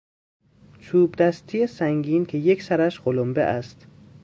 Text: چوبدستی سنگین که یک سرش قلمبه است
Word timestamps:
چوبدستی 0.79 1.67
سنگین 1.67 2.25
که 2.25 2.37
یک 2.37 2.63
سرش 2.63 2.99
قلمبه 2.99 3.41
است 3.41 3.87